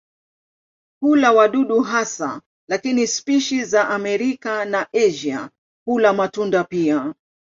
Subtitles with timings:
[1.01, 5.49] Hula wadudu hasa lakini spishi za Amerika na Asia
[5.85, 7.13] hula matunda pia.